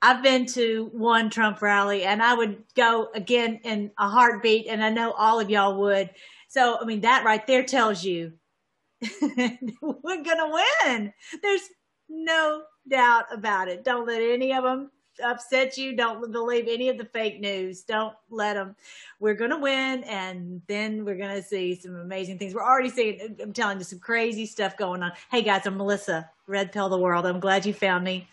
[0.00, 4.82] I've been to one Trump rally and I would go again in a heartbeat, and
[4.82, 6.10] I know all of y'all would.
[6.48, 8.32] So, I mean, that right there tells you
[9.22, 11.12] we're going to win.
[11.42, 11.68] There's
[12.08, 13.84] no doubt about it.
[13.84, 14.90] Don't let any of them
[15.22, 15.96] upset you.
[15.96, 17.82] Don't believe any of the fake news.
[17.82, 18.76] Don't let them.
[19.20, 22.54] We're going to win, and then we're going to see some amazing things.
[22.54, 25.12] We're already seeing, I'm telling you, some crazy stuff going on.
[25.30, 27.26] Hey, guys, I'm Melissa, Red Pill the World.
[27.26, 28.28] I'm glad you found me.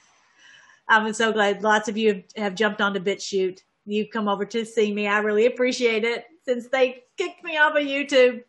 [0.88, 3.62] I'm so glad lots of you have, jumped onto BitChute.
[3.86, 5.08] You've come over to see me.
[5.08, 8.44] I really appreciate it since they kicked me off of YouTube.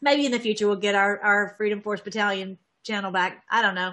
[0.00, 3.44] Maybe in the future we'll get our, our Freedom Force Battalion channel back.
[3.50, 3.92] I don't know.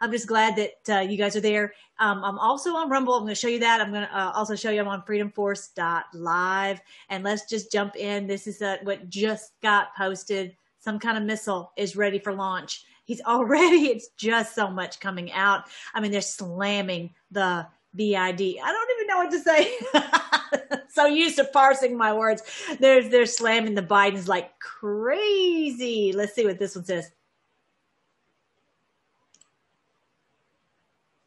[0.00, 1.74] I'm just glad that uh, you guys are there.
[2.00, 3.14] Um, I'm also on Rumble.
[3.14, 3.80] I'm going to show you that.
[3.80, 6.80] I'm going to uh, also show you I'm on freedomforce.live.
[7.08, 8.26] And let's just jump in.
[8.26, 10.56] This is uh, what just got posted.
[10.80, 12.84] Some kind of missile is ready for launch.
[13.12, 15.64] He's already, it's just so much coming out.
[15.94, 18.14] I mean, they're slamming the BID.
[18.14, 20.80] I don't even know what to say.
[20.88, 22.42] so used to parsing my words.
[22.80, 26.12] They're, they're slamming the Bidens like crazy.
[26.12, 27.10] Let's see what this one says.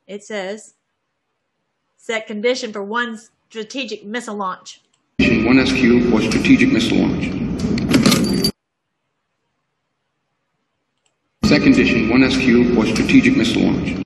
[0.08, 0.76] it says
[1.98, 3.20] set condition for one
[3.50, 4.82] strategic missile launch.
[5.20, 7.45] One SQ for strategic missile launch.
[11.48, 14.04] Set edition one SQ for strategic missile launch.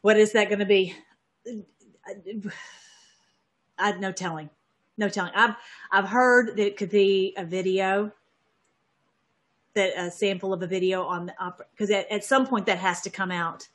[0.00, 0.94] What is that going to be?
[3.78, 4.50] I've no telling,
[4.98, 5.32] no telling.
[5.34, 5.54] I've
[5.92, 8.10] I've heard that it could be a video,
[9.74, 11.34] that a sample of a video on the
[11.70, 13.68] because at, at some point that has to come out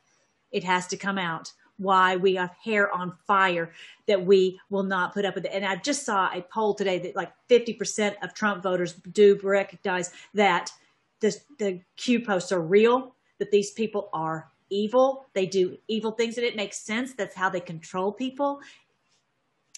[0.51, 3.71] it has to come out why we have hair on fire
[4.07, 5.51] that we will not put up with it.
[5.53, 10.11] And I just saw a poll today that like 50% of Trump voters do recognize
[10.33, 10.71] that
[11.21, 15.25] the, the Q posts are real, that these people are evil.
[15.33, 17.13] They do evil things and it makes sense.
[17.13, 18.59] That's how they control people.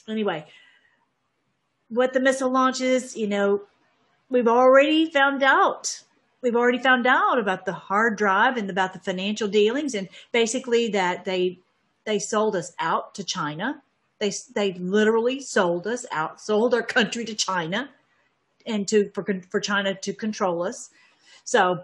[0.07, 0.45] Anyway,
[1.89, 3.61] what the missile launch is, you know,
[4.29, 6.03] we've already found out
[6.41, 10.89] we've already found out about the hard drive and about the financial dealings and basically
[10.89, 11.57] that they
[12.05, 13.81] they sold us out to China.
[14.19, 17.89] They they literally sold us out, sold our country to China,
[18.65, 20.89] and to for for China to control us.
[21.43, 21.83] So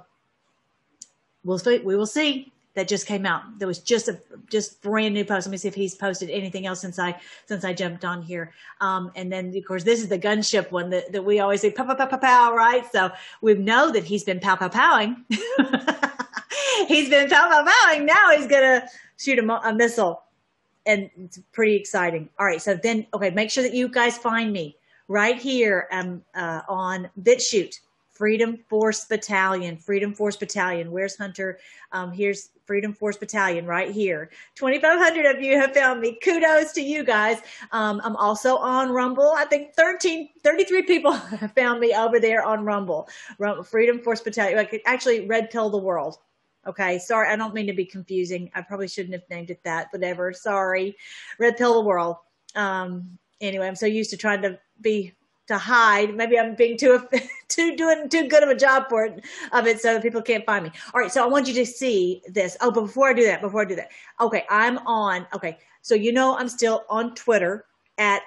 [1.43, 1.79] we'll see.
[1.79, 3.43] We will see that just came out.
[3.59, 5.47] There was just a just brand new post.
[5.47, 8.53] Let me see if he's posted anything else since I since I jumped on here.
[8.79, 11.71] Um, and then of course this is the gunship one that, that we always say
[11.71, 12.89] pow pow pow pow pow, right?
[12.91, 13.11] So
[13.41, 15.25] we know that he's been pow pow powing.
[16.87, 18.05] he's been pow pow powing.
[18.05, 18.87] Now he's gonna
[19.17, 20.23] shoot a, a missile,
[20.85, 22.29] and it's pretty exciting.
[22.39, 24.77] All right, so then okay, make sure that you guys find me
[25.09, 27.79] right here um, uh, on BitChute.
[28.19, 30.91] Freedom Force Battalion, Freedom Force Battalion.
[30.91, 31.57] Where's Hunter?
[31.93, 34.29] Um, here's Freedom Force Battalion right here.
[34.55, 36.19] 2,500 of you have found me.
[36.21, 37.37] Kudos to you guys.
[37.71, 39.31] Um, I'm also on Rumble.
[39.37, 43.07] I think 13, 33 people have found me over there on Rumble.
[43.63, 44.67] Freedom Force Battalion.
[44.85, 46.17] Actually, Red Pill the World.
[46.67, 48.51] Okay, sorry, I don't mean to be confusing.
[48.53, 49.87] I probably shouldn't have named it that.
[49.93, 50.97] Whatever, sorry.
[51.39, 52.17] Red Pill the World.
[52.53, 55.13] Um, anyway, I'm so used to trying to be
[55.49, 56.15] to hide.
[56.15, 57.05] Maybe I'm being too
[57.49, 60.45] too doing too good of a job for it of it, so that people can't
[60.45, 60.71] find me.
[60.93, 62.55] All right, so I want you to see this.
[62.61, 63.89] Oh, but before I do that, before I do that,
[64.21, 65.27] okay, I'm on.
[65.33, 67.65] Okay, so you know I'm still on Twitter
[67.97, 68.21] at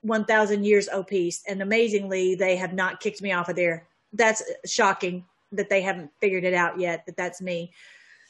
[0.00, 3.86] 1,000 years OPeace, and amazingly, they have not kicked me off of there.
[4.12, 7.04] That's shocking that they haven't figured it out yet.
[7.06, 7.72] That that's me.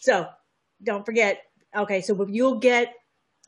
[0.01, 0.29] So
[0.83, 1.43] don't forget.
[1.77, 2.95] Okay, so you'll get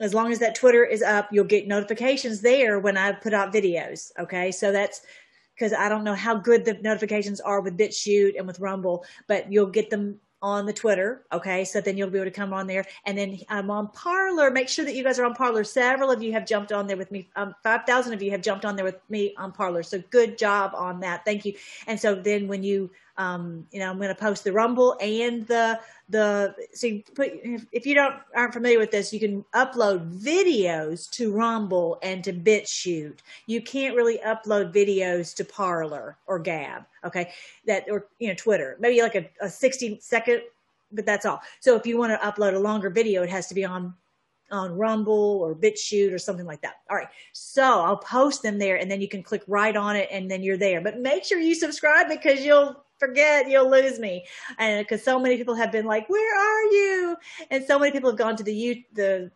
[0.00, 3.52] as long as that Twitter is up, you'll get notifications there when I put out
[3.52, 4.10] videos.
[4.19, 4.52] Okay.
[4.52, 5.02] So that's
[5.54, 9.50] because I don't know how good the notifications are with BitChute and with Rumble, but
[9.50, 11.25] you'll get them on the Twitter.
[11.32, 11.64] Okay.
[11.64, 12.84] So then you'll be able to come on there.
[13.06, 14.50] And then I'm on Parler.
[14.50, 15.64] Make sure that you guys are on Parler.
[15.64, 17.31] Several of you have jumped on there with me.
[17.37, 19.82] Um, 5,000 of you have jumped on there with me on Parler.
[19.82, 21.25] So good job on that.
[21.25, 21.54] Thank you.
[21.87, 25.46] And so then when you, um, you know, I'm going to post the Rumble and
[25.46, 27.32] the the so you put
[27.72, 32.32] if you don't aren't familiar with this, you can upload videos to Rumble and to
[32.32, 33.18] BitChute.
[33.46, 37.32] You can't really upload videos to Parler or Gab, okay?
[37.66, 40.42] That or you know Twitter, maybe like a, a 60 second,
[40.92, 41.40] but that's all.
[41.60, 43.94] So if you want to upload a longer video, it has to be on
[44.52, 46.76] on Rumble or BitChute or something like that.
[46.88, 47.08] All right.
[47.32, 50.42] So I'll post them there and then you can click right on it and then
[50.42, 50.80] you're there.
[50.80, 54.25] But make sure you subscribe because you'll forget you'll lose me.
[54.58, 57.16] And because so many people have been like where are you?
[57.50, 59.31] And so many people have gone to the you the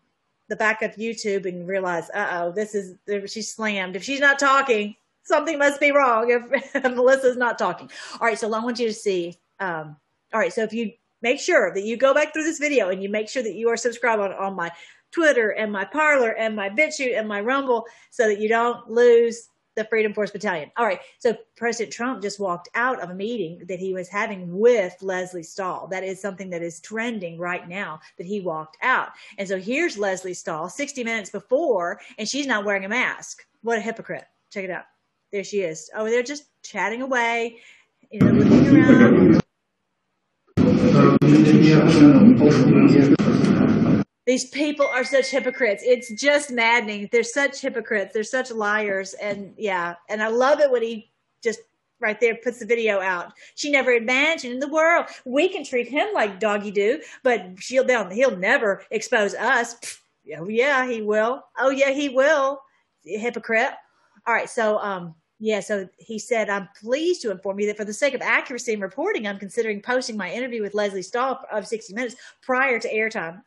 [0.49, 2.97] the back of youtube and realized uh-oh this is
[3.31, 3.97] she's slammed.
[3.97, 7.91] If she's not talking something must be wrong if, if melissa's not talking.
[8.21, 9.97] All right so i want you to see um,
[10.33, 10.93] all right so if you
[11.23, 13.69] make sure that you go back through this video and you make sure that you
[13.69, 14.71] are subscribed on, on my
[15.11, 19.50] Twitter and my Parler and my BitChute and my Rumble so that you don't lose
[19.81, 20.71] the Freedom Force Battalion.
[20.77, 21.01] All right.
[21.19, 25.43] So President Trump just walked out of a meeting that he was having with Lesley
[25.43, 25.87] Stahl.
[25.89, 29.09] That is something that is trending right now that he walked out.
[29.39, 33.47] And so here's Lesley Stahl 60 minutes before, and she's not wearing a mask.
[33.63, 34.27] What a hypocrite.
[34.51, 34.85] Check it out.
[35.33, 35.91] There she is.
[35.95, 37.59] Oh, they're just chatting away,
[38.11, 39.41] you know, looking around.
[44.31, 45.83] These people are such hypocrites.
[45.85, 47.09] It's just maddening.
[47.11, 48.15] They're such hypocrites.
[48.15, 49.13] They're such liars.
[49.15, 51.11] And yeah, and I love it when he
[51.43, 51.59] just
[51.99, 53.33] right there puts the video out.
[53.57, 57.85] She never imagined in the world we can treat him like doggy do, but she'll
[58.11, 59.75] he'll never expose us.
[60.39, 61.43] Oh yeah, he will.
[61.59, 62.63] Oh yeah, he will.
[63.03, 63.73] Hypocrite.
[64.29, 67.85] All right, so um yeah, so he said, I'm pleased to inform you that for
[67.85, 71.67] the sake of accuracy in reporting, I'm considering posting my interview with Lesley Stahl of
[71.67, 73.43] 60 Minutes prior to airtime.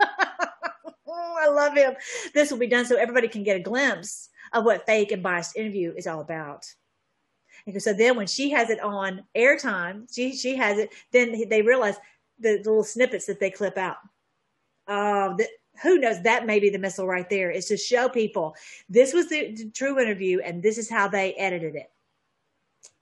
[1.44, 1.94] I love him.
[2.32, 5.56] This will be done so everybody can get a glimpse of what fake and biased
[5.56, 6.66] interview is all about.
[7.66, 11.62] And so then when she has it on airtime, she, she has it, then they
[11.62, 11.96] realize
[12.38, 13.96] the, the little snippets that they clip out.
[14.86, 15.48] Uh, the,
[15.82, 16.22] who knows?
[16.22, 18.54] That may be the missile right there is to show people
[18.88, 21.90] this was the, the true interview and this is how they edited it.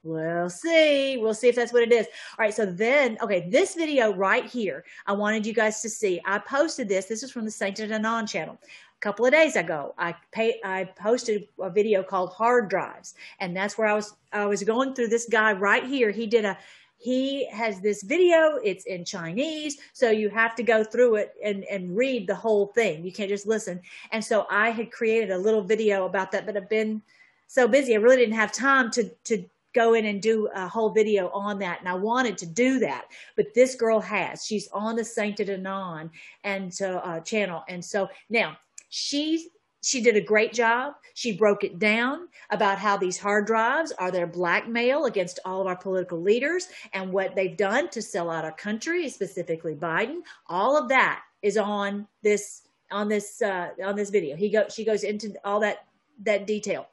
[0.05, 1.17] We'll see.
[1.19, 2.07] We'll see if that's what it is.
[2.07, 2.55] All right.
[2.55, 6.21] So then, okay, this video right here, I wanted you guys to see.
[6.25, 7.07] I posted this.
[7.07, 8.59] This is from the Sainted Anon channel.
[8.65, 13.57] A couple of days ago, I pay, I posted a video called Hard Drives, and
[13.57, 16.11] that's where I was I was going through this guy right here.
[16.11, 16.59] He did a
[16.99, 21.65] he has this video it's in chinese so you have to go through it and,
[21.65, 23.81] and read the whole thing you can't just listen
[24.13, 27.03] and so i had created a little video about that but i've been
[27.49, 30.91] so busy i really didn't have time to to go in and do a whole
[30.91, 34.97] video on that and i wanted to do that but this girl has she's on
[34.97, 36.11] the sainted anon
[36.45, 38.57] and so uh, channel and so now
[38.89, 39.49] she
[39.83, 40.95] she did a great job.
[41.15, 45.67] She broke it down about how these hard drives are their blackmail against all of
[45.67, 50.21] our political leaders and what they've done to sell out our country, specifically Biden.
[50.47, 54.37] All of that is on this on this uh, on this video.
[54.37, 55.87] He go she goes into all that
[56.23, 56.87] that detail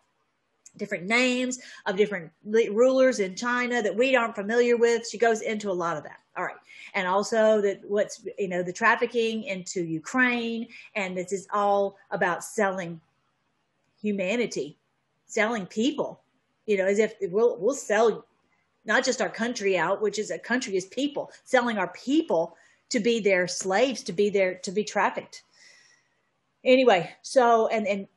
[0.77, 5.07] different names of different rulers in China that we aren't familiar with.
[5.07, 6.19] She goes into a lot of that.
[6.37, 6.55] All right.
[6.93, 10.67] And also that what's, you know, the trafficking into Ukraine.
[10.95, 12.99] And this is all about selling
[14.01, 14.77] humanity,
[15.25, 16.21] selling people,
[16.65, 18.25] you know, as if we'll, we'll sell
[18.85, 22.55] not just our country out, which is a country is people, selling our people
[22.89, 25.43] to be their slaves, to be there, to be trafficked.
[26.63, 28.07] Anyway, so, and, and,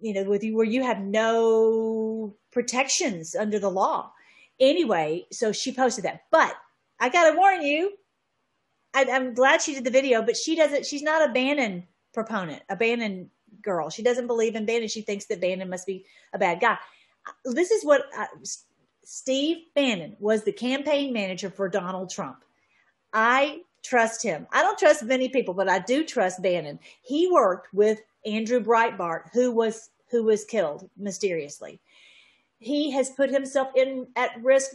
[0.00, 4.12] you know, with you where you have no protections under the law.
[4.58, 6.22] Anyway, so she posted that.
[6.30, 6.54] But
[6.98, 7.92] I gotta warn you,
[8.94, 10.86] I, am glad she did the video, but she doesn't.
[10.86, 13.30] She's not a Bannon proponent, a Bannon
[13.62, 13.90] girl.
[13.90, 14.88] She doesn't believe in Bannon.
[14.88, 16.76] She thinks that Bannon must be a bad guy.
[17.44, 18.26] This is what uh,
[19.04, 22.44] Steve Bannon was the campaign manager for Donald Trump.
[23.12, 24.46] I trust him.
[24.52, 26.78] I don't trust many people, but I do trust Bannon.
[27.02, 31.80] He worked with Andrew Breitbart, who was who was killed mysteriously.
[32.58, 34.72] He has put himself in at risk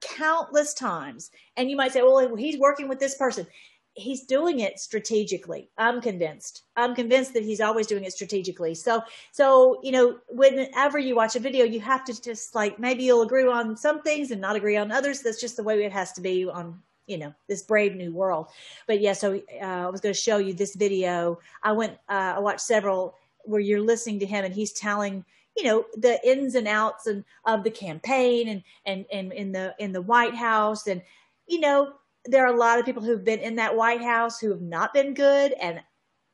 [0.00, 1.30] countless times.
[1.56, 3.46] And you might say, well, he's working with this person.
[3.94, 5.70] He's doing it strategically.
[5.76, 6.62] I'm convinced.
[6.76, 8.74] I'm convinced that he's always doing it strategically.
[8.74, 13.02] So, so, you know, whenever you watch a video, you have to just like, maybe
[13.02, 15.22] you'll agree on some things and not agree on others.
[15.22, 18.48] That's just the way it has to be on you know this brave new world
[18.86, 22.34] but yeah so uh, i was going to show you this video i went uh,
[22.36, 23.14] i watched several
[23.48, 25.24] where you're listening to him and he's telling
[25.56, 29.74] you know the ins and outs and of the campaign and and and in the
[29.78, 31.02] in the white house and
[31.46, 31.92] you know
[32.26, 34.92] there are a lot of people who've been in that white house who have not
[34.92, 35.80] been good and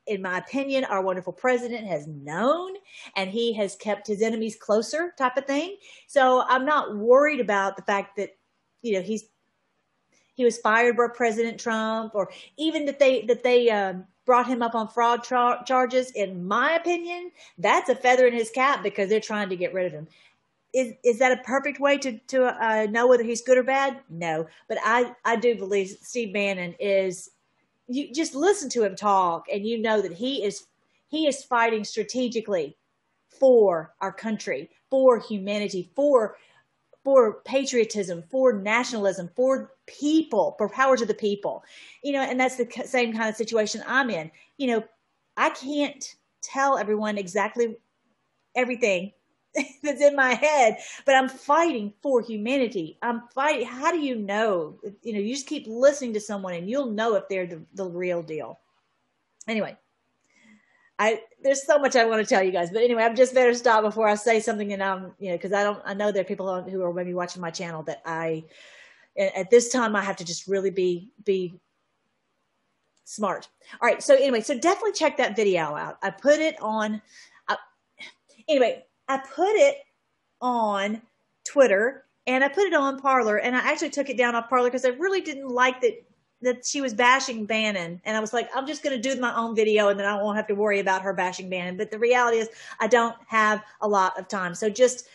[0.06, 2.74] in my opinion, our wonderful president has known
[3.16, 5.76] and he has kept his enemies closer type of thing.
[6.06, 8.30] So I'm not worried about the fact that,
[8.82, 9.24] you know, he's
[10.34, 14.62] he was fired by President Trump, or even that they that they um, brought him
[14.62, 16.10] up on fraud charges.
[16.12, 19.86] In my opinion, that's a feather in his cap because they're trying to get rid
[19.86, 20.08] of him.
[20.72, 24.00] Is is that a perfect way to to uh, know whether he's good or bad?
[24.08, 27.30] No, but I I do believe Steve Bannon is.
[27.86, 30.66] You just listen to him talk, and you know that he is
[31.08, 32.76] he is fighting strategically
[33.28, 36.36] for our country, for humanity, for
[37.04, 41.62] for patriotism, for nationalism, for people, for power to the people.
[42.02, 44.30] You know, and that's the same kind of situation I'm in.
[44.56, 44.84] You know,
[45.36, 47.76] I can't tell everyone exactly
[48.56, 49.12] everything
[49.82, 52.98] that's in my head, but I'm fighting for humanity.
[53.02, 53.66] I'm fighting.
[53.66, 54.78] How do you know?
[55.02, 57.84] You know, you just keep listening to someone and you'll know if they're the, the
[57.84, 58.58] real deal.
[59.46, 59.76] Anyway,
[60.98, 63.54] I there's so much I want to tell you guys, but anyway, I'm just better
[63.54, 66.22] stop before I say something and I'm you know because I don't I know there
[66.22, 68.44] are people who are maybe watching my channel that I
[69.16, 71.58] at this time I have to just really be be
[73.04, 73.48] smart.
[73.80, 75.98] All right, so anyway, so definitely check that video out.
[76.02, 77.00] I put it on.
[77.48, 77.56] I,
[78.48, 79.76] anyway, I put it
[80.40, 81.02] on
[81.44, 84.68] Twitter and I put it on Parler, and I actually took it down off Parler
[84.68, 86.02] because I really didn't like that
[86.42, 89.34] that she was bashing Bannon, and I was like, I'm just going to do my
[89.34, 91.76] own video, and then I won't have to worry about her bashing Bannon.
[91.76, 92.48] But the reality is,
[92.80, 95.08] I don't have a lot of time, so just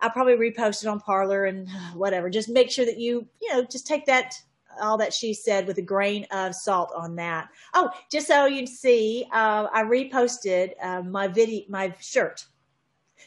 [0.00, 2.28] I'll probably repost it on Parler and whatever.
[2.28, 4.34] Just make sure that you, you know, just take that
[4.80, 7.48] all that she said with a grain of salt on that.
[7.74, 12.44] Oh, just so you see, uh, I reposted uh, my video, my shirt.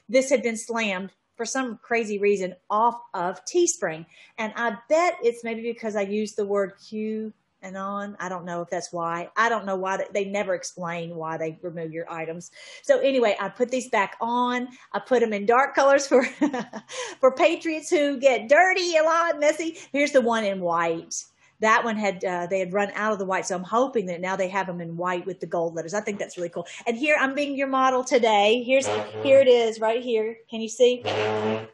[0.09, 4.05] This had been slammed for some crazy reason off of Teespring,
[4.37, 8.15] and I bet it's maybe because I used the word Q and on.
[8.19, 9.29] I don't know if that's why.
[9.35, 12.51] I don't know why they, they, never explain why they remove your items.
[12.83, 14.67] So anyway, I put these back on.
[14.93, 16.23] I put them in dark colors for
[17.19, 19.77] for patriots who get dirty a lot, messy.
[19.91, 21.15] Here's the one in white
[21.59, 24.21] that one had uh, they had run out of the white so i'm hoping that
[24.21, 26.67] now they have them in white with the gold letters i think that's really cool
[26.85, 28.87] and here i'm being your model today here's
[29.23, 31.01] here it is right here can you see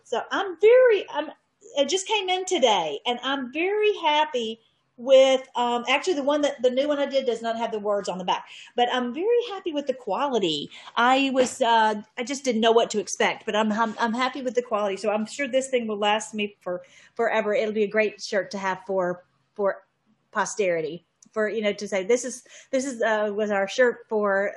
[0.04, 1.30] so i'm very i'm
[1.78, 4.60] it just came in today and i'm very happy
[4.98, 7.80] with um, actually the one that the new one I did does not have the
[7.80, 10.70] words on the back, but I'm very happy with the quality.
[10.96, 14.42] I was uh, I just didn't know what to expect, but I'm, I'm I'm happy
[14.42, 14.98] with the quality.
[14.98, 16.84] So I'm sure this thing will last me for
[17.16, 17.54] forever.
[17.54, 19.24] It'll be a great shirt to have for
[19.56, 19.84] for
[20.32, 24.54] posterity for you know to say this is this is uh, was our shirt for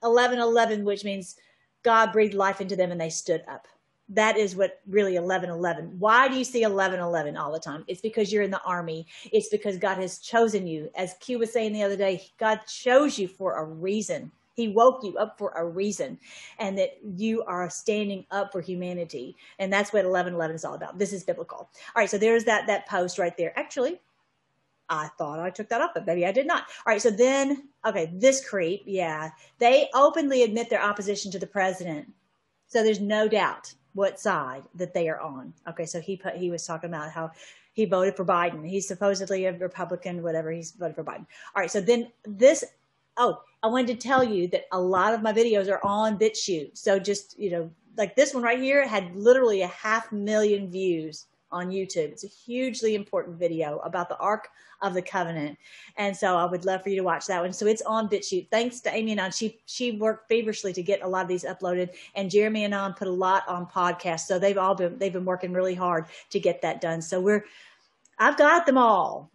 [0.00, 1.36] 1111 which means
[1.82, 3.66] god breathed life into them and they stood up.
[4.08, 7.84] That is what really 1111 why do you see 1111 all the time?
[7.86, 9.06] It's because you're in the army.
[9.32, 10.90] It's because god has chosen you.
[10.94, 15.02] As q was saying the other day god chose you for a reason he woke
[15.02, 16.18] you up for a reason
[16.58, 19.36] and that you are standing up for humanity.
[19.58, 20.98] And that's what 1111 is all about.
[20.98, 21.58] This is biblical.
[21.58, 22.10] All right.
[22.10, 23.58] So there's that, that post right there.
[23.58, 24.00] Actually,
[24.88, 26.64] I thought I took that off, but maybe I did not.
[26.86, 27.00] All right.
[27.00, 28.82] So then, okay, this creep.
[28.86, 29.30] Yeah.
[29.58, 32.12] They openly admit their opposition to the president.
[32.66, 35.52] So there's no doubt what side that they are on.
[35.68, 35.86] Okay.
[35.86, 37.30] So he put, he was talking about how
[37.72, 38.68] he voted for Biden.
[38.68, 40.50] He's supposedly a Republican, whatever.
[40.50, 41.26] He's voted for Biden.
[41.54, 41.70] All right.
[41.70, 42.64] So then this
[43.16, 46.76] Oh, I wanted to tell you that a lot of my videos are on BitChute.
[46.76, 51.26] So just, you know, like this one right here had literally a half million views
[51.52, 52.08] on YouTube.
[52.10, 54.48] It's a hugely important video about the Ark
[54.80, 55.58] of the Covenant.
[55.96, 57.52] And so I would love for you to watch that one.
[57.52, 58.48] So it's on BitChute.
[58.50, 59.32] Thanks to Amy and Anon.
[59.32, 61.90] She she worked feverishly to get a lot of these uploaded.
[62.14, 64.26] And Jeremy and Anon put a lot on podcasts.
[64.26, 67.02] So they've all been they've been working really hard to get that done.
[67.02, 67.44] So we're
[68.18, 69.30] I've got them all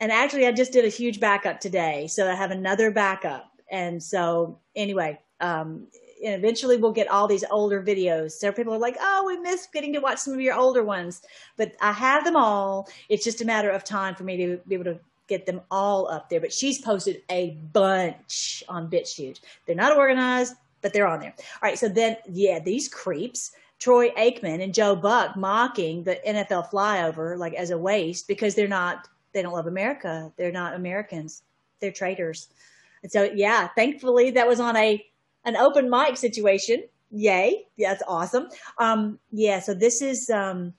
[0.00, 2.06] and actually I just did a huge backup today.
[2.06, 3.50] So I have another backup.
[3.70, 5.86] And so anyway, um,
[6.24, 8.32] and eventually we'll get all these older videos.
[8.32, 11.22] So people are like, oh, we miss getting to watch some of your older ones.
[11.56, 12.88] But I have them all.
[13.08, 16.08] It's just a matter of time for me to be able to get them all
[16.08, 16.40] up there.
[16.40, 19.40] But she's posted a bunch on BitChute.
[19.66, 21.34] They're not organized, but they're on there.
[21.38, 21.78] All right.
[21.78, 23.52] So then, yeah, these creeps.
[23.78, 28.66] Troy Aikman and Joe Buck mocking the NFL flyover like as a waste because they're
[28.66, 29.06] not
[29.38, 30.32] they don't love America.
[30.36, 31.44] They're not Americans.
[31.78, 32.48] They're traitors.
[33.04, 35.04] And so, yeah, thankfully that was on a
[35.44, 36.82] an open mic situation.
[37.12, 37.66] Yay.
[37.76, 38.48] Yeah, that's awesome.
[38.78, 40.74] Um, yeah, so this is, um,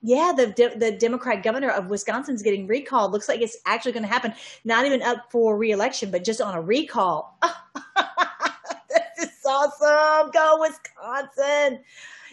[0.00, 0.46] yeah, the
[0.78, 3.12] the Democrat governor of Wisconsin's getting recalled.
[3.12, 4.32] Looks like it's actually going to happen.
[4.64, 7.38] Not even up for reelection, but just on a recall.
[9.18, 10.30] this is awesome.
[10.30, 11.80] Go Wisconsin.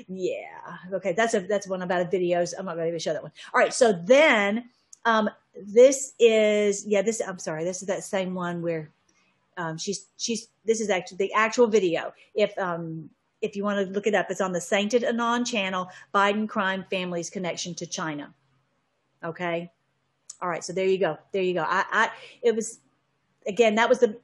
[0.07, 0.77] Yeah.
[0.93, 2.53] Okay, that's a that's one about a videos.
[2.57, 3.33] I'm not going to even show that one.
[3.53, 3.73] All right.
[3.73, 4.69] So then
[5.05, 7.01] um, this is yeah.
[7.01, 7.63] This I'm sorry.
[7.63, 8.91] This is that same one where
[9.57, 10.49] um, she's she's.
[10.65, 12.13] This is actually the actual video.
[12.33, 13.09] If um,
[13.41, 15.87] if you want to look it up, it's on the Sainted Anon channel.
[16.13, 18.33] Biden crime families connection to China.
[19.23, 19.71] Okay.
[20.41, 20.63] All right.
[20.63, 21.17] So there you go.
[21.31, 21.63] There you go.
[21.63, 22.09] I, I
[22.41, 22.79] it was
[23.47, 24.17] again that was the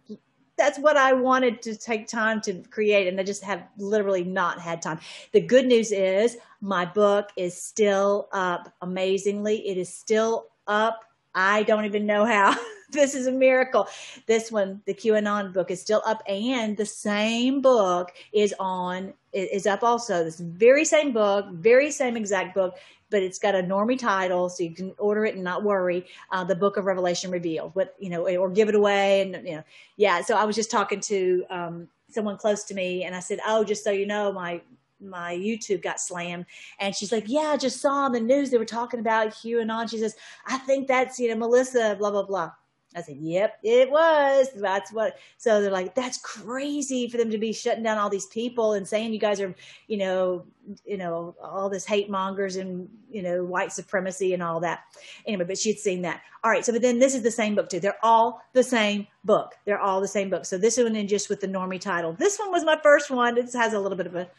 [0.58, 4.60] that's what I wanted to take time to create, and I just have literally not
[4.60, 5.00] had time.
[5.32, 9.68] The good news is my book is still up amazingly.
[9.68, 11.04] It is still up.
[11.36, 12.56] I don't even know how.
[12.92, 13.88] this is a miracle.
[14.26, 19.66] This one, the QAnon book, is still up, and the same book is on is
[19.66, 20.24] up also.
[20.24, 22.78] This very same book, very same exact book,
[23.10, 26.06] but it's got a normie title, so you can order it and not worry.
[26.32, 29.56] Uh, the Book of Revelation revealed, what you know, or give it away, and you
[29.56, 29.64] know,
[29.98, 30.22] yeah.
[30.22, 33.64] So I was just talking to um, someone close to me, and I said, "Oh,
[33.64, 34.62] just so you know, my
[35.02, 36.46] my YouTube got slammed.
[36.80, 39.90] And she's like, Yeah, I just saw on the news they were talking about QAnon.
[39.90, 40.16] She says,
[40.46, 42.52] I think that's, you know, Melissa, blah, blah, blah.
[42.96, 44.50] I said, Yep, it was.
[44.56, 45.18] That's what.
[45.38, 48.88] So they're like, That's crazy for them to be shutting down all these people and
[48.88, 49.56] saying you guys are,
[49.88, 50.46] you know,
[50.86, 54.82] you know, all this hate mongers and you know, white supremacy and all that.
[55.26, 56.22] Anyway, but she'd seen that.
[56.44, 56.66] All right.
[56.66, 57.80] So, but then this is the same book too.
[57.80, 59.56] They're all the same book.
[59.66, 60.46] They're all the same book.
[60.46, 62.14] So this one in just with the normie title.
[62.14, 63.38] This one was my first one.
[63.38, 64.30] It has a little bit of a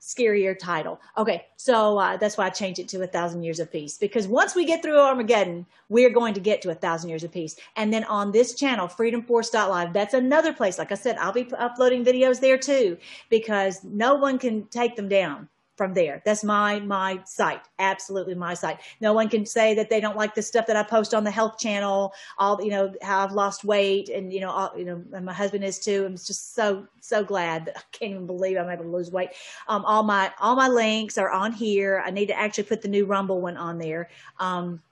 [0.00, 1.00] scarier title.
[1.16, 4.26] Okay, so uh, that's why I changed it to a thousand years of peace because
[4.26, 7.56] once we get through Armageddon, we're going to get to a thousand years of peace.
[7.76, 10.78] And then on this channel, freedomforce.live, that's another place.
[10.78, 12.96] Like I said, I'll be uploading videos there too
[13.28, 15.48] because no one can take them down
[15.80, 16.20] from there.
[16.26, 18.80] That's my my site, absolutely my site.
[19.00, 21.30] No one can say that they don't like the stuff that I post on the
[21.30, 22.12] health channel.
[22.36, 25.32] All you know, how I've lost weight, and you know, all, you know, and my
[25.32, 26.04] husband is too.
[26.04, 29.30] I'm just so so glad that I can't even believe I'm able to lose weight.
[29.68, 32.02] Um, all my all my links are on here.
[32.04, 34.10] I need to actually put the new Rumble one on there.
[34.38, 34.82] Um,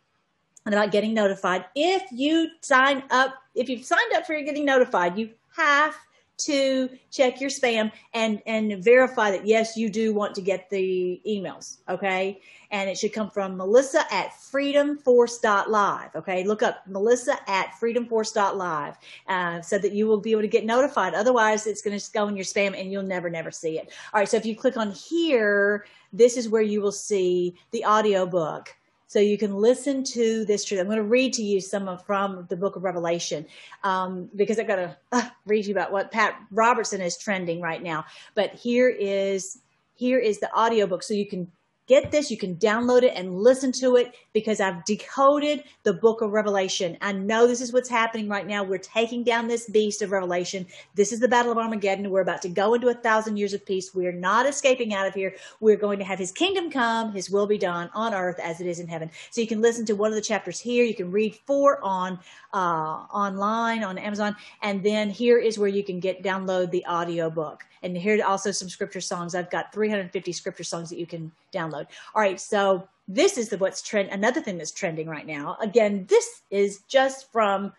[0.65, 1.67] and about getting notified.
[1.75, 5.95] If you sign up, if you've signed up for getting notified, you have
[6.39, 11.21] to check your spam and and verify that yes you do want to get the
[11.27, 12.41] emails okay?
[12.71, 16.45] And it should come from melissa at freedomforce.live okay?
[16.45, 18.97] Look up melissa at freedomforce.live
[19.29, 21.15] uh, so that you will be able to get notified.
[21.15, 23.93] Otherwise it's going to go in your spam and you'll never never see it.
[24.13, 27.85] All right so if you click on here this is where you will see the
[27.85, 28.75] audio book
[29.09, 30.81] so you can listen to this truth.
[30.81, 33.47] I'm going to read to you some of, from the book of Revelation
[33.83, 37.83] um, because I've got to uh, read you about what Pat Robertson is trending right
[37.83, 38.05] now.
[38.35, 39.59] But here is
[39.95, 41.51] here is the audiobook so you can
[41.89, 42.31] get this.
[42.31, 46.97] You can download it and listen to it because I've decoded the book of Revelation.
[47.01, 48.63] I know this is what's happening right now.
[48.63, 50.67] We're taking down this beast of Revelation.
[50.95, 52.11] This is the battle of Armageddon.
[52.11, 53.95] We're about to go into a thousand years of peace.
[53.95, 55.35] We're not escaping out of here.
[55.61, 58.67] We're going to have his kingdom come, his will be done on earth as it
[58.67, 59.11] is in heaven.
[59.31, 60.85] So you can listen to one of the chapters here.
[60.85, 62.19] You can read four on
[62.53, 64.37] uh, online on Amazon.
[64.63, 67.65] And then here is where you can get download the audio book.
[67.83, 69.35] And here also some scripture songs.
[69.35, 71.78] I've got 350 scripture songs that you can download.
[72.15, 74.11] All right, so this is the what's trend.
[74.11, 75.57] Another thing that's trending right now.
[75.61, 77.73] Again, this is just from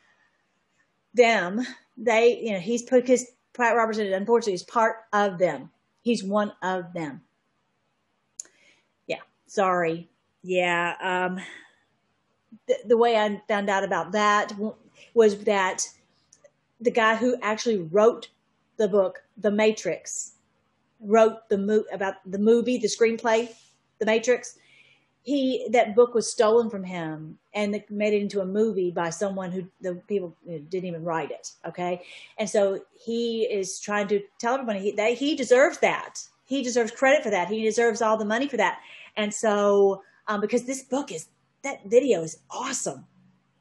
[1.14, 1.66] them.
[1.98, 4.12] They, you know, he's put his Pat Robertson.
[4.14, 5.70] Unfortunately, is part of them.
[6.02, 7.22] He's one of them.
[9.08, 10.10] Yeah, sorry.
[10.42, 11.40] Yeah, um,
[12.68, 14.54] the, the way I found out about that
[15.14, 15.86] was that
[16.80, 18.30] the guy who actually wrote
[18.78, 20.34] the book The Matrix,
[21.02, 23.54] wrote the mo- about the movie, the screenplay,
[24.00, 24.58] The Matrix.
[25.22, 29.52] He that book was stolen from him and made it into a movie by someone
[29.52, 31.52] who the people didn't even write it.
[31.68, 32.02] Okay,
[32.38, 36.24] and so he is trying to tell everybody he, that he deserves that.
[36.46, 37.50] He deserves credit for that.
[37.50, 38.80] He deserves all the money for that.
[39.18, 41.28] And so, um, because this book is
[41.64, 43.06] that video is awesome.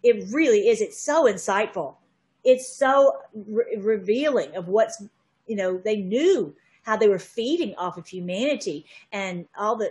[0.05, 0.81] It really is.
[0.81, 1.97] It's so insightful
[2.45, 5.03] it's so re- revealing of what's
[5.47, 9.91] you know they knew how they were feeding off of humanity and all the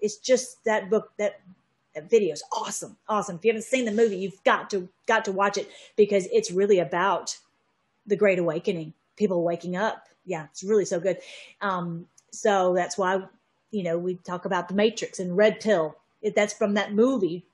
[0.00, 1.40] it's just that book that,
[1.94, 5.24] that video is awesome awesome if you haven't seen the movie you've got to got
[5.24, 7.36] to watch it because it's really about
[8.06, 11.18] the great awakening people waking up yeah it's really so good
[11.60, 13.22] um, so that's why
[13.70, 15.96] you know we talk about the matrix and red pill
[16.34, 17.44] that's from that movie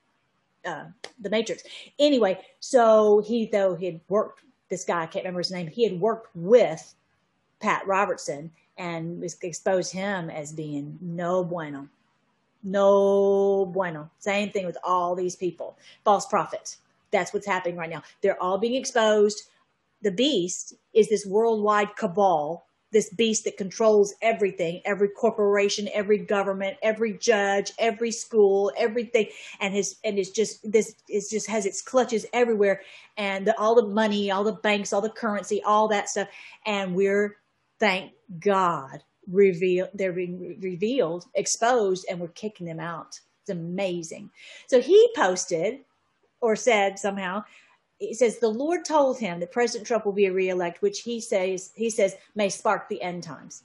[0.64, 0.84] uh,
[1.20, 1.62] the Matrix.
[1.98, 5.66] Anyway, so he though he had worked this guy I can't remember his name.
[5.66, 6.94] He had worked with
[7.60, 11.88] Pat Robertson and exposed him as being no bueno,
[12.64, 14.10] no bueno.
[14.18, 16.78] Same thing with all these people, false prophets.
[17.10, 18.02] That's what's happening right now.
[18.22, 19.44] They're all being exposed.
[20.02, 26.78] The beast is this worldwide cabal this beast that controls everything, every corporation, every government,
[26.80, 29.26] every judge, every school, everything,
[29.60, 32.80] and his and it's just this it just has its clutches everywhere,
[33.18, 36.28] and the, all the money, all the banks, all the currency, all that stuff,
[36.64, 37.36] and we're
[37.78, 43.18] thank God reveal they're being revealed, exposed, and we're kicking them out.
[43.42, 44.30] It's amazing.
[44.66, 45.80] So he posted
[46.40, 47.44] or said somehow
[47.98, 51.72] he says the Lord told him that President Trump will be reelect, which he says
[51.74, 53.62] he says may spark the end times.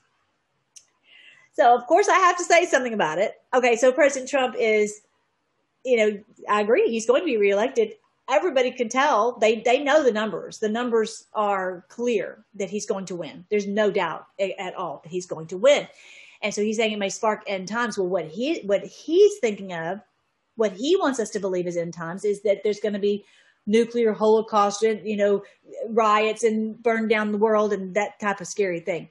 [1.52, 3.34] So of course I have to say something about it.
[3.54, 5.02] Okay, so President Trump is,
[5.84, 6.18] you know,
[6.48, 7.94] I agree he's going to be reelected.
[8.30, 10.60] Everybody can tell they they know the numbers.
[10.60, 13.44] The numbers are clear that he's going to win.
[13.50, 15.88] There's no doubt at all that he's going to win.
[16.42, 17.98] And so he's saying it may spark end times.
[17.98, 20.00] Well, what he what he's thinking of,
[20.56, 23.24] what he wants us to believe is end times, is that there's going to be
[23.66, 25.42] nuclear holocaust, you know,
[25.88, 29.08] riots and burn down the world and that type of scary thing.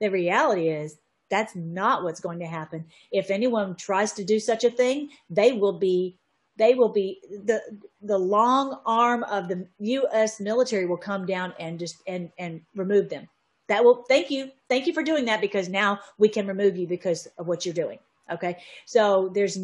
[0.00, 0.96] The reality is
[1.30, 2.84] That's not what's going to happen.
[3.10, 6.18] If anyone tries to do such a thing, they will be
[6.56, 7.60] they will be the
[8.02, 13.08] the long arm of the US military will come down and just and and remove
[13.08, 13.28] them.
[13.66, 14.50] That will thank you.
[14.68, 17.74] Thank you for doing that because now we can remove you because of what you're
[17.74, 17.98] doing.
[18.30, 18.58] Okay?
[18.84, 19.58] So there's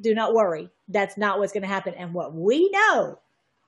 [0.00, 0.68] do not worry.
[0.88, 3.18] That's not what's going to happen and what we know,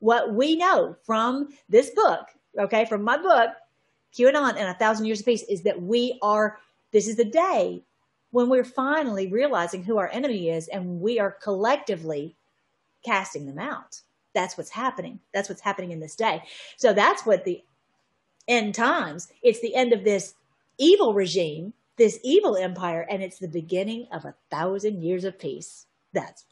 [0.01, 2.27] what we know from this book,
[2.59, 3.51] okay, from my book
[4.15, 6.59] QAnon and a thousand years of peace is that we are,
[6.93, 7.83] this is the day
[8.31, 12.37] when we're finally realizing who our enemy is and we are collectively
[13.05, 14.01] casting them out.
[14.35, 15.21] That's what's happening.
[15.33, 16.43] That's what's happening in this day.
[16.77, 17.63] So that's what the
[18.49, 20.35] end times, it's the end of this
[20.79, 25.87] evil regime, this evil empire, and it's the beginning of a thousand years of peace.
[26.13, 26.45] That's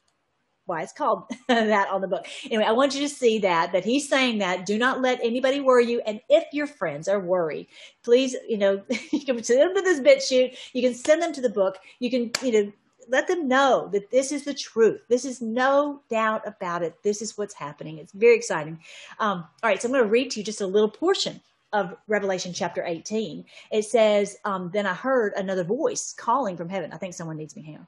[0.65, 2.27] why it's called that on the book.
[2.45, 4.65] Anyway, I want you to see that, that he's saying that.
[4.65, 6.01] Do not let anybody worry you.
[6.07, 7.67] And if your friends are worried,
[8.05, 10.57] please, you know, you can send them to this BitChute.
[10.73, 11.79] You can send them to the book.
[11.99, 12.73] You can, you know,
[13.09, 15.01] let them know that this is the truth.
[15.09, 17.03] This is no doubt about it.
[17.03, 17.99] This is what's happening.
[17.99, 18.79] It's very exciting.
[19.19, 21.41] Um, all right, so I'm going to read to you just a little portion
[21.73, 23.45] of Revelation chapter 18.
[23.71, 26.93] It says, um, Then I heard another voice calling from heaven.
[26.93, 27.87] I think someone needs me here.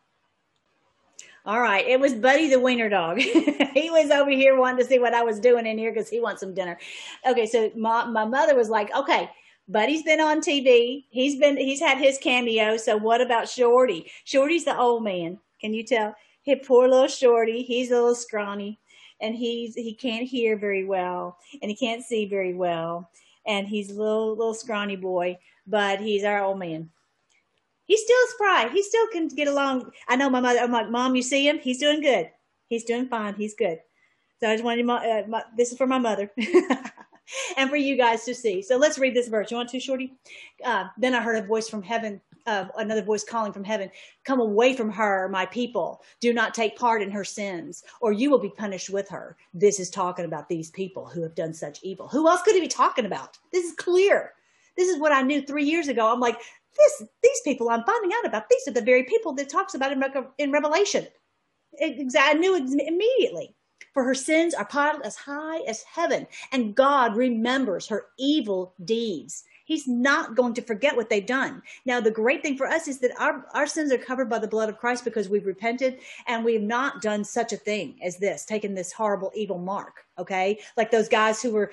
[1.47, 1.87] All right.
[1.87, 3.19] It was Buddy the wiener dog.
[3.21, 6.21] he was over here wanting to see what I was doing in here because he
[6.21, 6.79] wants some dinner.
[7.27, 7.45] Okay.
[7.45, 9.29] So my, my mother was like, okay,
[9.69, 11.05] Buddy's been on TV.
[11.11, 12.77] He's been, he's had his cameo.
[12.77, 14.11] So what about Shorty?
[14.25, 15.39] Shorty's the old man.
[15.61, 16.15] Can you tell?
[16.43, 17.63] Hey, poor little Shorty.
[17.63, 18.79] He's a little scrawny
[19.21, 23.11] and he's, he can't hear very well and he can't see very well.
[23.47, 26.91] And he's a little, little scrawny boy, but he's our old man
[27.87, 28.69] he's still spry.
[28.73, 29.91] He still can get along.
[30.09, 30.61] I know my mother.
[30.61, 31.59] I'm like, Mom, you see him?
[31.59, 32.31] He's doing good.
[32.69, 33.35] He's doing fine.
[33.35, 33.79] He's good.
[34.41, 36.31] So I just wanted my, uh, my this is for my mother
[37.57, 38.63] and for you guys to see.
[38.63, 39.51] So let's read this verse.
[39.51, 40.15] You want to, Shorty?
[40.65, 42.21] Uh, then I heard a voice from heaven.
[42.47, 43.91] Uh, another voice calling from heaven,
[44.25, 46.03] come away from her, my people.
[46.21, 49.39] Do not take part in her sins, or you will be punished with her.
[49.55, 52.07] This is talking about these people who have done such evil.
[52.07, 53.39] Who else could he be talking about?
[53.51, 54.35] This is clear.
[54.77, 56.13] This is what I knew three years ago.
[56.13, 56.37] I'm like,
[56.77, 59.93] this these people I'm finding out about these are the very people that talks about
[59.93, 60.03] in,
[60.37, 61.07] in Revelation.
[61.75, 63.55] It, I knew immediately.
[63.93, 69.45] For her sins are piled as high as heaven, and God remembers her evil deeds.
[69.65, 71.63] He's not going to forget what they've done.
[71.87, 74.49] Now, the great thing for us is that our, our sins are covered by the
[74.49, 78.45] blood of Christ because we've repented and we've not done such a thing as this,
[78.45, 80.05] taken this horrible evil mark.
[80.19, 80.59] Okay.
[80.77, 81.73] Like those guys who were,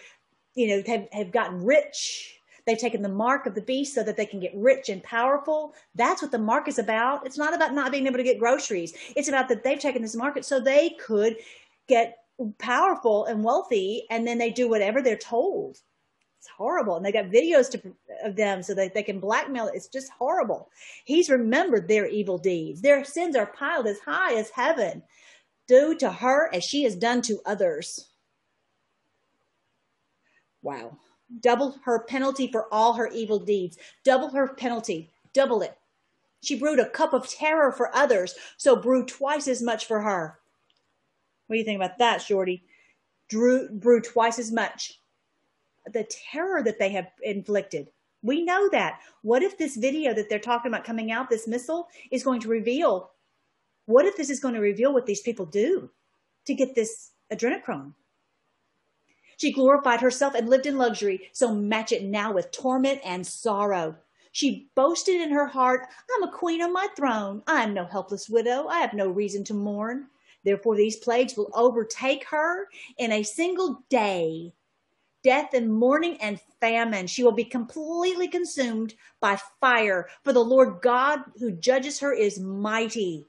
[0.56, 4.17] you know, have, have gotten rich They've taken the mark of the beast so that
[4.17, 5.74] they can get rich and powerful.
[5.95, 7.26] That's what the mark is about.
[7.26, 8.93] It's not about not being able to get groceries.
[9.15, 11.38] It's about that they've taken this market so they could
[11.88, 12.17] get
[12.60, 15.78] powerful and wealthy and then they do whatever they're told.
[16.39, 16.96] It's horrible.
[16.96, 19.70] And they got videos to, of them so that they can blackmail.
[19.74, 20.70] It's just horrible.
[21.06, 22.82] He's remembered their evil deeds.
[22.82, 25.04] Their sins are piled as high as heaven.
[25.67, 28.10] Do to her as she has done to others.
[30.63, 30.98] Wow
[31.39, 35.78] double her penalty for all her evil deeds, double her penalty, double it.
[36.41, 40.39] She brewed a cup of terror for others, so brew twice as much for her.
[41.52, 42.64] What do you think about that, Shorty?
[43.28, 45.02] Drew, brew twice as much.
[45.86, 47.90] The terror that they have inflicted.
[48.24, 49.02] We know that.
[49.22, 52.48] What if this video that they're talking about coming out, this missile, is going to
[52.48, 53.12] reveal?
[53.86, 55.90] What if this is going to reveal what these people do
[56.46, 57.96] to get this adrenochrome?
[59.36, 63.98] She glorified herself and lived in luxury, so match it now with torment and sorrow.
[64.32, 67.44] She boasted in her heart, I'm a queen on my throne.
[67.46, 68.68] I am no helpless widow.
[68.68, 70.08] I have no reason to mourn.
[70.43, 74.54] Therefore, these plagues will overtake her in a single day.
[75.23, 77.06] Death and mourning and famine.
[77.06, 82.39] She will be completely consumed by fire, for the Lord God who judges her is
[82.39, 83.27] mighty.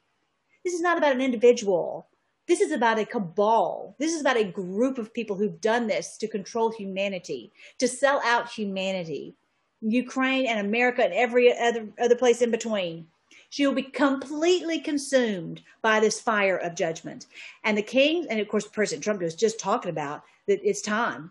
[0.64, 2.08] This is not about an individual.
[2.48, 3.94] This is about a cabal.
[3.98, 8.20] This is about a group of people who've done this to control humanity, to sell
[8.24, 9.34] out humanity.
[9.82, 13.06] Ukraine and America and every other, other place in between.
[13.50, 17.26] She will be completely consumed by this fire of judgment.
[17.64, 21.30] And the king, and of course, President Trump was just talking about that it's time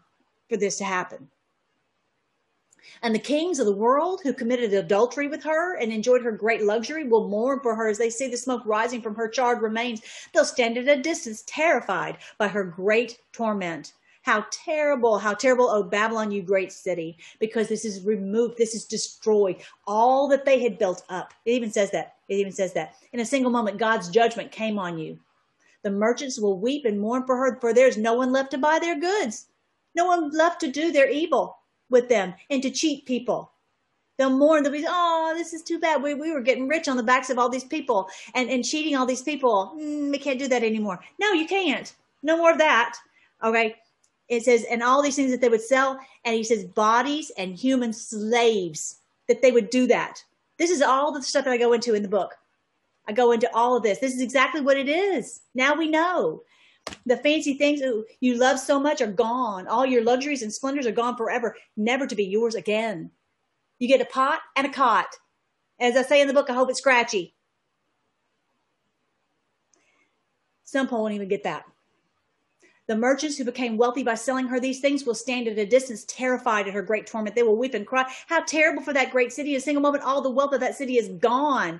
[0.49, 1.29] for this to happen.
[3.03, 6.63] And the kings of the world who committed adultery with her and enjoyed her great
[6.63, 10.01] luxury will mourn for her as they see the smoke rising from her charred remains.
[10.33, 13.93] They'll stand at a distance, terrified by her great torment.
[14.21, 18.85] How terrible, how terrible, oh Babylon, you great city, because this is removed, this is
[18.85, 19.57] destroyed.
[19.87, 21.33] All that they had built up.
[21.45, 22.15] It even says that.
[22.29, 22.95] It even says that.
[23.13, 25.19] In a single moment, God's judgment came on you.
[25.83, 28.77] The merchants will weep and mourn for her, for there's no one left to buy
[28.79, 29.47] their goods,
[29.95, 31.57] no one left to do their evil
[31.89, 33.51] with them and to cheat people.
[34.17, 34.61] They'll mourn.
[34.61, 36.03] They'll be, oh, this is too bad.
[36.03, 38.95] We, we were getting rich on the backs of all these people and, and cheating
[38.95, 39.73] all these people.
[39.75, 40.99] Mm, we can't do that anymore.
[41.19, 41.91] No, you can't.
[42.21, 42.95] No more of that.
[43.43, 43.77] Okay.
[44.31, 45.99] It says, and all these things that they would sell.
[46.23, 50.23] And he says, bodies and human slaves, that they would do that.
[50.57, 52.35] This is all the stuff that I go into in the book.
[53.09, 53.99] I go into all of this.
[53.99, 55.41] This is exactly what it is.
[55.53, 56.43] Now we know.
[57.05, 57.81] The fancy things
[58.21, 59.67] you love so much are gone.
[59.67, 63.11] All your luxuries and splendors are gone forever, never to be yours again.
[63.79, 65.07] You get a pot and a cot.
[65.77, 67.35] As I say in the book, I hope it's scratchy.
[70.63, 71.65] Some people won't even get that.
[72.91, 76.03] The merchants who became wealthy by selling her these things will stand at a distance,
[76.09, 77.37] terrified at her great torment.
[77.37, 78.03] They will weep and cry.
[78.27, 79.51] How terrible for that great city!
[79.51, 81.79] In a single moment, all the wealth of that city is gone.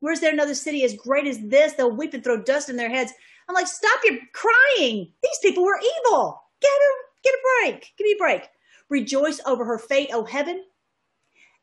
[0.00, 1.74] Where's there another city as great as this?
[1.74, 3.12] They'll weep and throw dust in their heads.
[3.46, 5.12] I'm like, stop your crying.
[5.22, 6.40] These people were evil.
[6.62, 7.92] Get her, get a break.
[7.98, 8.48] Give me a break.
[8.88, 10.64] Rejoice over her fate, O heaven,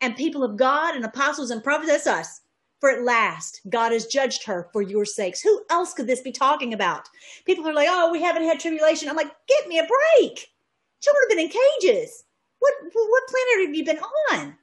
[0.01, 1.89] and people of God and apostles and prophets.
[1.89, 2.41] That's us.
[2.83, 5.39] For at last, God has judged her for your sakes.
[5.39, 7.07] Who else could this be talking about?
[7.45, 9.07] People are like, oh, we haven't had tribulation.
[9.07, 10.49] I'm like, get me a break.
[10.99, 12.25] Children have been in cages.
[12.59, 13.99] What, what planet have you been
[14.33, 14.57] on?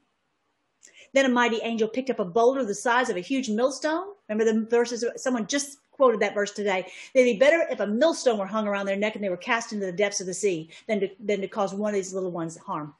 [1.14, 4.08] Then a mighty angel picked up a boulder the size of a huge millstone.
[4.28, 5.02] Remember the verses?
[5.16, 6.92] Someone just quoted that verse today.
[7.14, 9.72] They'd be better if a millstone were hung around their neck and they were cast
[9.72, 12.32] into the depths of the sea than to, than to cause one of these little
[12.32, 12.94] ones harm.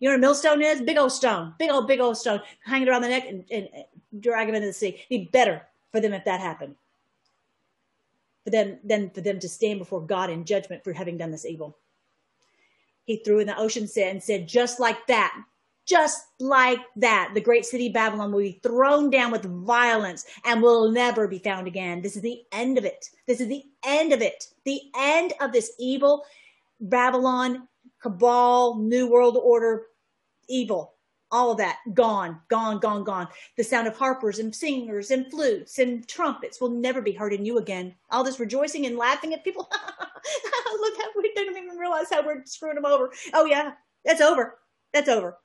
[0.00, 0.80] You know what a millstone is?
[0.80, 4.22] Big old stone, big old, big old stone hanging around the neck and, and, and
[4.22, 5.04] drag them into the sea.
[5.08, 6.74] It'd be better for them if that happened.
[8.44, 11.44] For them, than for them to stand before God in judgment for having done this
[11.44, 11.76] evil.
[13.04, 15.34] He threw in the ocean and said, just like that,
[15.84, 20.90] just like that, the great city Babylon will be thrown down with violence and will
[20.90, 22.00] never be found again.
[22.00, 23.10] This is the end of it.
[23.26, 24.46] This is the end of it.
[24.64, 26.24] The end of this evil
[26.80, 27.66] Babylon
[28.02, 29.86] cabal, New World Order
[30.48, 30.94] evil,
[31.32, 33.28] all of that gone, gone, gone, gone.
[33.56, 37.44] The sound of harpers and singers and flutes and trumpets will never be heard in
[37.44, 37.94] you again.
[38.10, 39.68] All this rejoicing and laughing at people.
[40.80, 43.10] Look how we didn't even realize how we're screwing them over.
[43.32, 43.72] Oh yeah,
[44.04, 44.58] that's over.
[44.92, 45.36] That's over.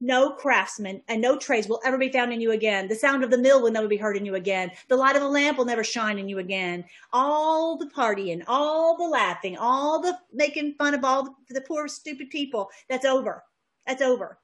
[0.00, 2.88] No craftsman and no trades will ever be found in you again.
[2.88, 4.70] The sound of the mill will never be heard in you again.
[4.88, 6.84] The light of the lamp will never shine in you again.
[7.12, 11.86] All the partying, all the laughing, all the making fun of all the, the poor,
[11.86, 13.44] stupid people, that's over.
[13.86, 14.38] That's over.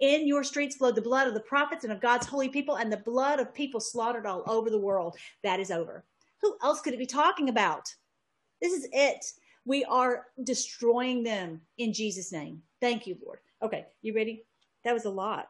[0.00, 2.90] In your streets flowed the blood of the prophets and of God's holy people and
[2.90, 5.16] the blood of people slaughtered all over the world.
[5.42, 6.06] That is over.
[6.40, 7.94] Who else could it be talking about?
[8.62, 9.26] This is it.
[9.66, 12.62] We are destroying them in Jesus' name.
[12.80, 13.40] Thank you, Lord.
[13.62, 14.46] Okay, you ready?
[14.84, 15.48] That was a lot.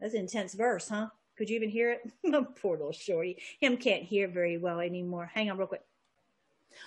[0.00, 1.08] That's an intense verse, huh?
[1.36, 2.12] Could you even hear it?
[2.60, 3.38] Poor little shorty.
[3.60, 5.30] Him can't hear very well anymore.
[5.32, 5.82] Hang on real quick.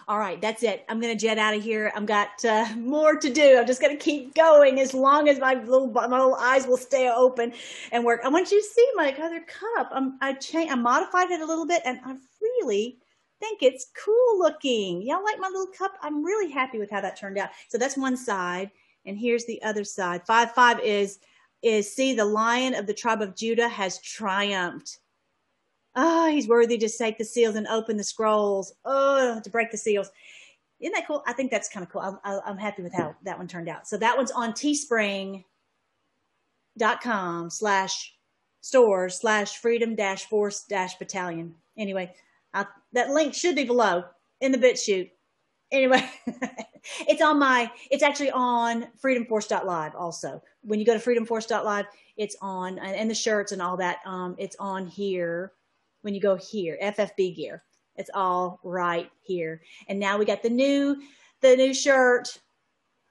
[0.08, 0.86] All right, that's it.
[0.90, 1.92] I'm going to jet out of here.
[1.96, 3.58] I've got uh, more to do.
[3.58, 6.78] I'm just going to keep going as long as my little my little eyes will
[6.78, 7.54] stay open
[7.92, 8.22] and work.
[8.24, 9.90] I want you to see my other cup.
[9.92, 12.98] I'm, I changed, I modified it a little bit, and I really
[13.40, 15.02] think it's cool looking.
[15.02, 15.94] Y'all like my little cup?
[16.02, 17.50] I'm really happy with how that turned out.
[17.70, 18.72] So that's one side,
[19.08, 20.22] and here's the other side.
[20.28, 21.20] Five five is
[21.64, 25.00] is see the lion of the tribe of Judah has triumphed.
[25.96, 28.74] Oh, he's worthy to take the seals and open the scrolls.
[28.86, 30.12] Oh, to break the seals.
[30.80, 31.24] Isn't that cool?
[31.26, 32.02] I think that's kind of cool.
[32.02, 33.88] I'm, I'm happy with how that one turned out.
[33.88, 35.44] So that one's on teespring.com
[37.50, 38.14] slash
[38.62, 41.56] store slash freedom dash force dash battalion.
[41.80, 42.14] Anyway,
[42.54, 44.04] I, that link should be below
[44.42, 45.10] in the BitChute.
[45.72, 46.10] Anyway,
[47.08, 50.42] it's on my, it's actually on freedomforce.live also.
[50.62, 54.56] When you go to freedomforce.live, it's on, and the shirts and all that, um, it's
[54.60, 55.54] on here
[56.02, 57.64] when you go here, FFB gear.
[57.96, 59.62] It's all right here.
[59.88, 61.02] And now we got the new,
[61.42, 62.40] the new shirt.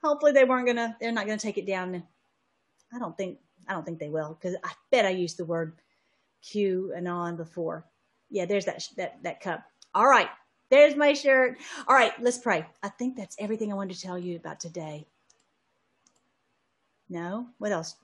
[0.02, 2.02] Hopefully they weren't gonna, they're not gonna take it down.
[2.94, 3.38] I don't think,
[3.68, 5.74] I don't think they will because I bet I used the word
[6.44, 7.84] QAnon before.
[8.30, 9.64] Yeah, there's that, that, that cup.
[9.94, 10.28] All right.
[10.68, 11.58] There's my shirt.
[11.86, 12.66] All right, let's pray.
[12.82, 15.06] I think that's everything I wanted to tell you about today.
[17.08, 17.46] No?
[17.58, 17.96] What else?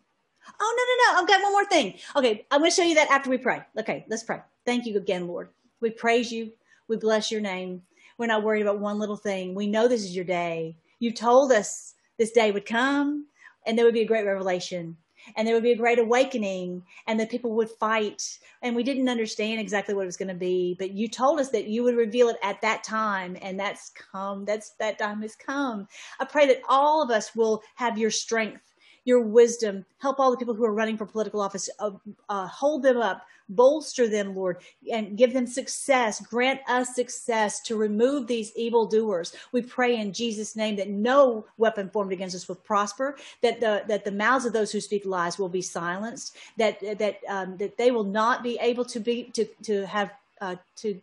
[0.61, 1.23] Oh, no, no, no.
[1.23, 1.95] I've got one more thing.
[2.17, 3.63] Okay, I'm going to show you that after we pray.
[3.79, 4.41] Okay, let's pray.
[4.65, 5.49] Thank you again, Lord.
[5.81, 6.53] We praise you.
[6.89, 7.83] We bless your name.
[8.19, 9.55] We're not worried about one little thing.
[9.55, 10.77] We know this is your day.
[10.99, 13.27] You told us this day would come
[13.67, 14.97] and there would be a great revelation
[15.37, 19.09] and there would be a great awakening and the people would fight and we didn't
[19.09, 21.97] understand exactly what it was going to be but you told us that you would
[21.97, 25.87] reveal it at that time and that's come that's that time has come.
[26.21, 28.72] I pray that all of us will have your strength
[29.05, 29.85] your wisdom.
[29.99, 31.69] Help all the people who are running for political office.
[31.79, 31.91] Uh,
[32.29, 34.59] uh, hold them up, bolster them, Lord,
[34.93, 36.21] and give them success.
[36.21, 39.35] Grant us success to remove these evil doers.
[39.53, 43.17] We pray in Jesus' name that no weapon formed against us will prosper.
[43.41, 46.37] That the that the mouths of those who speak lies will be silenced.
[46.59, 50.57] That that um, that they will not be able to be to to have uh,
[50.77, 51.01] to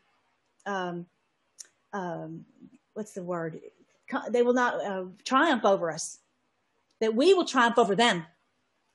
[0.65, 1.05] um,
[1.93, 2.45] um,
[2.93, 3.59] what's the word?
[4.29, 6.19] They will not uh, triumph over us
[6.99, 8.25] that we will triumph over them.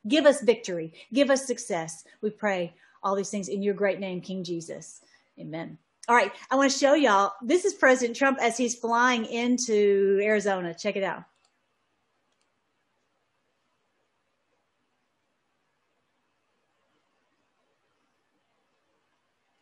[0.06, 0.92] Give us victory.
[1.12, 2.04] Give us success.
[2.20, 5.00] We pray all these things in your great name, King Jesus.
[5.38, 5.78] Amen.
[6.08, 6.32] All right.
[6.50, 7.32] I want to show y'all.
[7.42, 10.74] This is President Trump as he's flying into Arizona.
[10.74, 11.24] Check it out.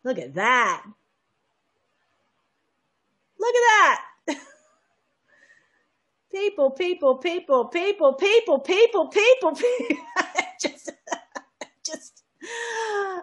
[0.04, 0.82] Look at that.
[3.38, 4.36] Look at that
[6.32, 9.96] people, people, people, people, people, people, people, people.
[10.60, 10.90] just,
[11.84, 12.22] just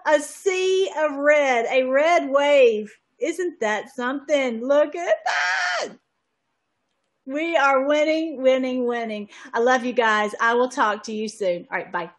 [0.05, 2.91] a sea of red, a red wave.
[3.19, 4.65] Isn't that something?
[4.65, 5.89] Look at that.
[7.25, 9.29] We are winning, winning, winning.
[9.53, 10.33] I love you guys.
[10.39, 11.67] I will talk to you soon.
[11.71, 12.09] All right, bye.